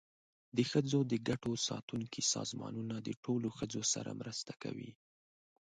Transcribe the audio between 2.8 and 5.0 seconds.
د ټولو ښځو سره مرسته کوي.